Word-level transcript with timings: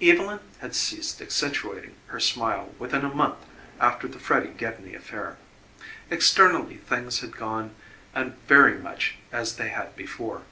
Evylyn 0.00 0.40
had 0.60 0.74
ceased 0.74 1.20
accentuating 1.20 1.94
her 2.06 2.18
smile 2.18 2.74
within 2.78 3.04
a 3.04 3.14
month 3.14 3.36
after 3.78 4.08
the 4.08 4.18
Freddy 4.18 4.48
Gedney 4.48 4.94
affair. 4.94 5.36
Externally 6.08 6.78
things 6.78 7.20
had 7.20 7.36
gone 7.36 7.74
an 8.14 8.34
very 8.46 8.78
much 8.78 9.16
as 9.30 9.56
they 9.56 9.68
had 9.68 9.94
before. 9.94 10.44